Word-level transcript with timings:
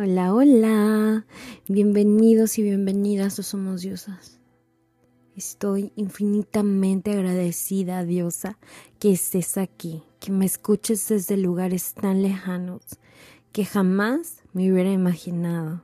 Hola, 0.00 0.32
hola. 0.32 1.26
Bienvenidos 1.66 2.56
y 2.60 2.62
bienvenidas 2.62 3.40
a 3.40 3.42
Somos 3.42 3.80
Diosas. 3.80 4.38
Estoy 5.34 5.90
infinitamente 5.96 7.10
agradecida, 7.10 8.04
Diosa, 8.04 8.58
que 9.00 9.10
estés 9.10 9.58
aquí, 9.58 10.04
que 10.20 10.30
me 10.30 10.46
escuches 10.46 11.08
desde 11.08 11.36
lugares 11.36 11.94
tan 11.94 12.22
lejanos 12.22 12.82
que 13.50 13.64
jamás 13.64 14.44
me 14.52 14.70
hubiera 14.72 14.92
imaginado. 14.92 15.82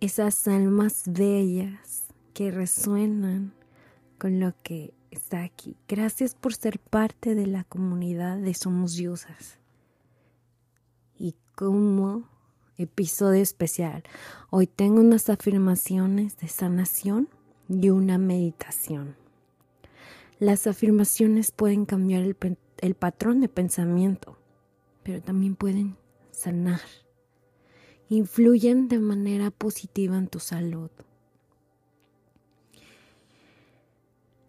Esas 0.00 0.46
almas 0.46 1.04
bellas 1.06 2.04
que 2.34 2.50
resuenan 2.50 3.54
con 4.18 4.40
lo 4.40 4.52
que 4.62 4.92
está 5.10 5.42
aquí. 5.42 5.74
Gracias 5.88 6.34
por 6.34 6.52
ser 6.52 6.80
parte 6.80 7.34
de 7.34 7.46
la 7.46 7.64
comunidad 7.64 8.36
de 8.36 8.52
Somos 8.52 8.94
Diosas 8.94 9.58
como 11.56 12.28
episodio 12.76 13.42
especial. 13.42 14.04
Hoy 14.50 14.66
tengo 14.66 15.00
unas 15.00 15.30
afirmaciones 15.30 16.36
de 16.36 16.48
sanación 16.48 17.28
y 17.68 17.88
una 17.88 18.18
meditación. 18.18 19.16
Las 20.38 20.66
afirmaciones 20.66 21.50
pueden 21.50 21.86
cambiar 21.86 22.22
el, 22.22 22.94
patrón 22.94 23.40
de 23.40 23.48
pensamiento, 23.48 24.36
pero 25.02 25.22
también 25.22 25.56
pueden 25.56 25.96
sanar. 26.30 26.82
Influyen 28.10 28.88
de 28.88 28.98
manera 28.98 29.50
positiva 29.50 30.18
en 30.18 30.28
tu 30.28 30.38
salud. 30.38 30.90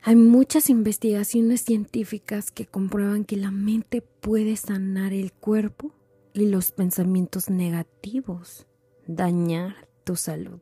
Hay 0.04 0.18
muchas 0.18 0.70
investigaciones 0.70 1.62
científicas 1.62 2.52
que 2.52 2.66
comprueban 2.66 3.24
que 3.24 3.38
la 3.38 3.52
mente 3.52 4.02
puede 4.02 4.58
sanar 4.58 5.14
el 5.14 5.32
cuerpo 5.32 5.94
y 6.38 6.46
los 6.46 6.72
pensamientos 6.72 7.50
negativos 7.50 8.68
dañar 9.08 9.88
tu 10.04 10.16
salud. 10.16 10.60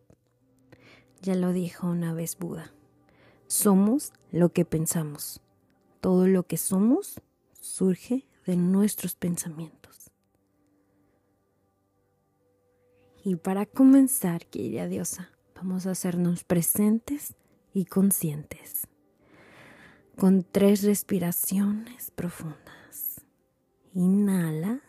Ya 1.22 1.36
lo 1.36 1.52
dijo 1.52 1.88
una 1.88 2.14
vez 2.14 2.38
Buda. 2.38 2.74
Somos 3.48 4.14
lo 4.32 4.54
que 4.54 4.64
pensamos. 4.64 5.42
Todo 6.00 6.28
lo 6.28 6.44
que 6.44 6.56
somos 6.56 7.22
surge 7.60 8.26
de 8.46 8.56
nuestros 8.56 9.16
pensamientos. 9.16 10.12
Y 13.26 13.36
para 13.36 13.66
comenzar, 13.66 14.46
querida 14.46 14.88
diosa, 14.88 15.32
vamos 15.56 15.88
a 15.88 15.92
hacernos 15.92 16.46
presentes 16.46 17.36
y 17.74 17.86
conscientes 17.86 18.88
con 20.16 20.44
tres 20.50 20.84
respiraciones 20.84 22.12
profundas. 22.12 23.26
Inhala. 23.94 24.82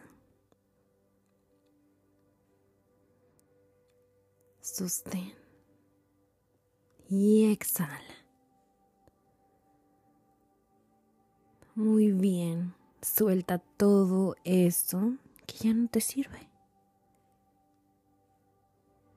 Sostén 4.77 5.33
y 7.09 7.51
exhala. 7.51 8.15
Muy 11.75 12.13
bien, 12.13 12.75
suelta 13.01 13.59
todo 13.59 14.37
eso 14.45 15.15
que 15.47 15.57
ya 15.59 15.75
no 15.75 15.89
te 15.89 16.01
sirve. 16.01 16.51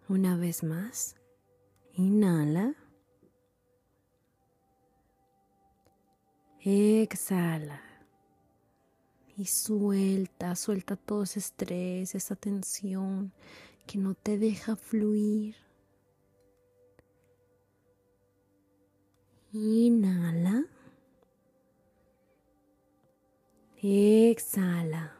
Una 0.07 0.37
vez 0.37 0.63
más, 0.63 1.15
inhala. 1.93 2.75
Exhala. 6.61 7.81
Y 9.37 9.45
suelta, 9.45 10.55
suelta 10.55 10.97
todo 10.97 11.23
ese 11.23 11.39
estrés, 11.39 12.13
esa 12.13 12.35
tensión, 12.35 13.31
que 13.89 13.97
no 13.97 14.13
te 14.13 14.37
deja 14.37 14.75
fluir. 14.75 15.55
Inhala. 19.51 20.65
Exhala. 23.81 25.15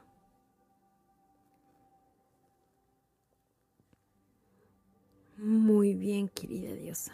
Muy 5.38 5.96
bien, 5.96 6.30
querida 6.30 6.72
diosa. 6.76 7.14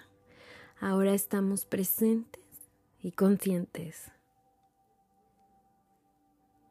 Ahora 0.81 1.13
estamos 1.13 1.65
presentes 1.65 2.43
y 3.01 3.13
conscientes. 3.13 4.11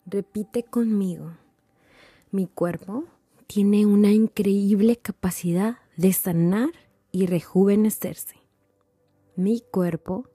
Repite 0.04 0.62
conmigo. 0.62 1.32
Mi 2.32 2.46
cuerpo 2.46 3.04
tiene 3.54 3.86
una 3.86 4.10
increíble 4.10 4.96
capacidad 4.96 5.78
de 5.96 6.12
sanar 6.12 6.70
y 7.12 7.26
rejuvenecerse. 7.26 8.34
Mi 9.36 9.60
cuerpo 9.60 10.28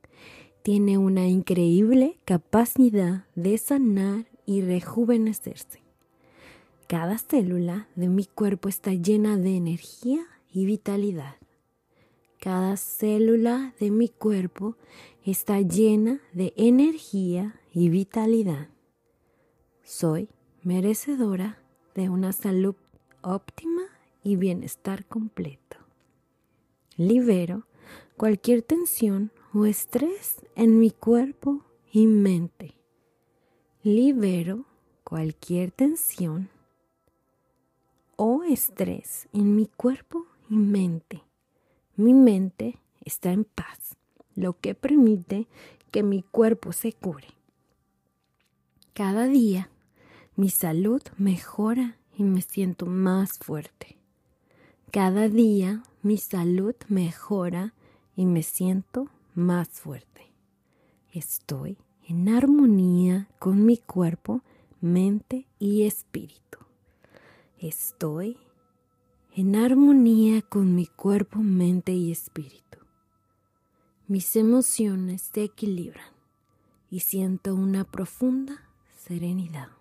tiene 0.63 0.97
una 0.97 1.27
increíble 1.27 2.17
capacidad 2.23 3.25
de 3.35 3.57
sanar 3.57 4.27
y 4.45 4.61
rejuvenecerse. 4.61 5.81
Cada 6.87 7.17
célula 7.17 7.89
de 7.97 8.07
mi 8.07 8.23
cuerpo 8.23 8.69
está 8.69 8.93
llena 8.93 9.35
de 9.35 9.57
energía 9.57 10.25
y 10.49 10.65
vitalidad. 10.65 11.35
Cada 12.39 12.77
célula 12.77 13.75
de 13.81 13.91
mi 13.91 14.07
cuerpo 14.07 14.77
está 15.25 15.59
llena 15.59 16.21
de 16.31 16.53
energía 16.55 17.59
y 17.73 17.89
vitalidad. 17.89 18.69
Soy 19.83 20.29
merecedora 20.63 21.61
de 21.95 22.07
una 22.07 22.31
salud 22.31 22.75
óptima 23.21 23.83
y 24.23 24.35
bienestar 24.35 25.05
completo. 25.05 25.77
Libero 26.97 27.63
cualquier 28.17 28.61
tensión 28.61 29.31
o 29.53 29.65
estrés 29.65 30.41
en 30.55 30.79
mi 30.79 30.91
cuerpo 30.91 31.63
y 31.91 32.05
mente. 32.05 32.75
Libero 33.83 34.65
cualquier 35.03 35.71
tensión 35.71 36.49
o 38.15 38.43
estrés 38.43 39.29
en 39.33 39.55
mi 39.55 39.65
cuerpo 39.65 40.25
y 40.49 40.55
mente. 40.55 41.23
Mi 41.95 42.13
mente 42.13 42.79
está 43.05 43.31
en 43.31 43.45
paz, 43.45 43.95
lo 44.35 44.59
que 44.59 44.75
permite 44.75 45.47
que 45.91 46.03
mi 46.03 46.21
cuerpo 46.21 46.73
se 46.73 46.93
cure. 46.93 47.27
Cada 48.93 49.27
día 49.27 49.69
mi 50.35 50.49
salud 50.49 51.01
mejora 51.17 51.98
y 52.19 52.23
me 52.25 52.41
siento 52.41 52.85
más 52.85 53.37
fuerte. 53.39 53.97
Cada 54.91 55.29
día 55.29 55.83
mi 56.01 56.17
salud 56.17 56.75
mejora 56.89 57.73
y 58.13 58.25
me 58.25 58.43
siento 58.43 59.07
más 59.35 59.69
fuerte. 59.69 60.29
Estoy 61.13 61.77
en 62.03 62.27
armonía 62.27 63.29
con 63.39 63.65
mi 63.65 63.77
cuerpo, 63.77 64.41
mente 64.81 65.47
y 65.59 65.83
espíritu. 65.83 66.59
Estoy 67.57 68.37
en 69.33 69.55
armonía 69.55 70.41
con 70.41 70.75
mi 70.75 70.87
cuerpo, 70.87 71.39
mente 71.39 71.93
y 71.93 72.11
espíritu. 72.11 72.79
Mis 74.07 74.35
emociones 74.35 75.29
se 75.33 75.45
equilibran 75.45 76.11
y 76.91 76.99
siento 76.99 77.55
una 77.55 77.85
profunda 77.85 78.67
serenidad. 78.97 79.78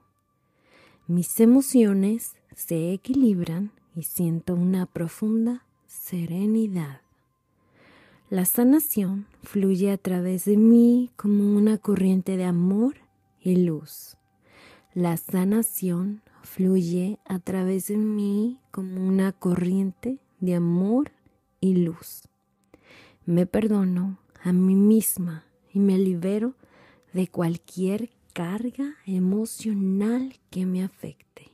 Mis 1.08 1.41
emociones 1.41 2.36
se 2.54 2.92
equilibran 2.92 3.72
y 3.96 4.02
siento 4.02 4.54
una 4.54 4.84
profunda 4.84 5.64
serenidad. 5.86 7.00
La 8.28 8.44
sanación 8.44 9.26
fluye 9.42 9.91
a 9.91 9.96
través 9.96 10.44
de 10.44 10.58
mí 10.58 11.10
como 11.16 11.56
una 11.56 11.78
corriente 11.78 12.36
de 12.36 12.44
amor 12.44 12.96
y 13.41 13.56
luz. 13.56 14.19
La 14.92 15.16
sanación 15.16 16.20
fluye 16.42 17.19
a 17.25 17.38
través 17.38 17.88
de 17.88 17.96
mí 17.96 18.58
como 18.70 19.02
una 19.02 19.32
corriente 19.32 20.19
de 20.40 20.56
amor 20.56 21.12
y 21.58 21.76
luz. 21.76 22.28
Me 23.25 23.46
perdono 23.46 24.19
a 24.44 24.52
mí 24.52 24.75
misma 24.75 25.46
y 25.72 25.78
me 25.78 25.96
libero 25.96 26.54
de 27.14 27.28
cualquier 27.28 28.11
carga 28.38 28.94
emocional 29.05 30.32
que 30.49 30.64
me 30.64 30.85
afecte. 30.85 31.50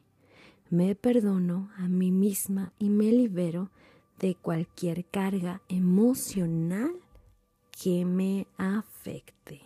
Me 0.69 0.94
perdono 0.94 1.70
a 1.78 1.88
mí 1.88 2.12
misma 2.12 2.75
y 2.78 2.90
me 2.90 3.10
libero 3.10 3.70
de 4.19 4.34
cualquier 4.34 5.06
carga 5.06 5.62
emocional 5.70 6.90
que 7.70 8.04
me 8.04 8.46
afecte. 8.58 9.62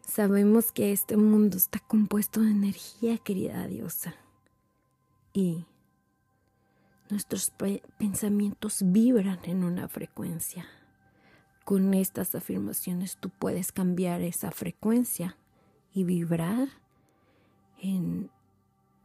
Sabemos 0.00 0.72
que 0.72 0.92
este 0.92 1.18
mundo 1.18 1.58
está 1.58 1.80
compuesto 1.80 2.40
de 2.40 2.50
energía, 2.50 3.18
querida 3.18 3.66
diosa, 3.66 4.14
y 5.34 5.66
nuestros 7.10 7.52
pensamientos 7.98 8.78
vibran 8.82 9.40
en 9.42 9.62
una 9.62 9.88
frecuencia 9.88 10.66
con 11.68 11.92
estas 11.92 12.34
afirmaciones 12.34 13.18
tú 13.18 13.28
puedes 13.28 13.72
cambiar 13.72 14.22
esa 14.22 14.50
frecuencia 14.50 15.36
y 15.92 16.04
vibrar 16.04 16.66
en 17.78 18.30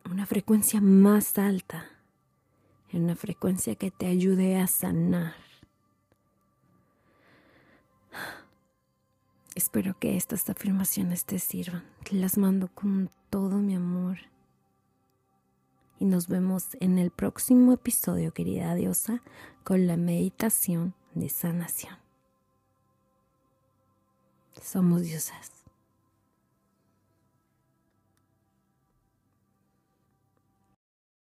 una 0.10 0.25
frecuencia 0.25 0.80
más 0.80 1.38
alta, 1.38 1.89
en 2.94 3.04
una 3.04 3.18
frecuencia 3.18 3.75
que 3.75 3.92
te 3.92 4.06
ayude 4.06 4.56
a 4.56 4.68
sanar. 4.68 5.36
Espero 9.56 10.00
que 10.00 10.16
estas 10.16 10.50
afirmaciones 10.50 11.25
te 11.25 11.39
sirvan. 11.39 11.83
las 12.12 12.38
mando 12.38 12.69
con 12.69 13.09
todo 13.30 13.57
mi 13.57 13.75
amor. 13.75 14.19
Y 16.00 16.06
nos 16.06 16.30
vemos 16.30 16.77
en 16.80 16.98
el 16.98 17.12
próximo 17.12 17.74
episodio, 17.74 18.33
querida 18.33 18.74
diosa, 18.74 19.21
con 19.66 19.86
la 19.86 19.98
meditación 19.98 20.94
de 21.13 21.27
sanación. 21.27 22.03
Somos 24.63 25.01
diosas. 25.04 25.53